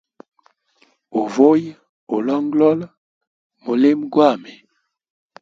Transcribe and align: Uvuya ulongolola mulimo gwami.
Uvuya 1.21 1.73
ulongolola 2.15 2.87
mulimo 3.63 4.03
gwami. 4.13 4.53